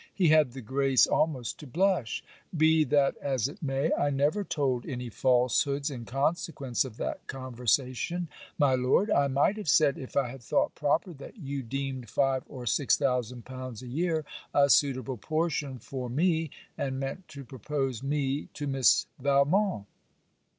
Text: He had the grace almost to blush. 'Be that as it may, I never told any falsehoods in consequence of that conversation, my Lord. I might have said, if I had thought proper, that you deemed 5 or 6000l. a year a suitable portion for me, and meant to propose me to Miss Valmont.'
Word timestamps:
He 0.11 0.29
had 0.29 0.53
the 0.53 0.61
grace 0.61 1.05
almost 1.05 1.59
to 1.59 1.67
blush. 1.67 2.23
'Be 2.57 2.83
that 2.85 3.15
as 3.17 3.47
it 3.47 3.61
may, 3.61 3.93
I 3.93 4.09
never 4.09 4.43
told 4.43 4.83
any 4.87 5.09
falsehoods 5.11 5.91
in 5.91 6.05
consequence 6.05 6.83
of 6.83 6.97
that 6.97 7.27
conversation, 7.27 8.27
my 8.57 8.73
Lord. 8.73 9.11
I 9.11 9.27
might 9.27 9.57
have 9.57 9.69
said, 9.69 9.99
if 9.99 10.17
I 10.17 10.29
had 10.29 10.41
thought 10.41 10.73
proper, 10.73 11.13
that 11.13 11.37
you 11.37 11.61
deemed 11.61 12.09
5 12.09 12.45
or 12.49 12.63
6000l. 12.65 13.81
a 13.83 13.87
year 13.87 14.25
a 14.55 14.71
suitable 14.71 15.17
portion 15.17 15.77
for 15.77 16.09
me, 16.09 16.49
and 16.79 16.99
meant 16.99 17.27
to 17.27 17.43
propose 17.45 18.01
me 18.01 18.49
to 18.55 18.65
Miss 18.65 19.05
Valmont.' 19.19 19.85